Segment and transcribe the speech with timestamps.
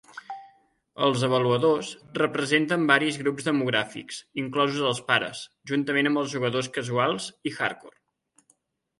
[1.07, 1.89] Els avaluadors
[2.19, 5.43] representen varis grups demogràfics, inclosos els pares,
[5.73, 7.97] juntament amb els jugadors casuals i "hardcore".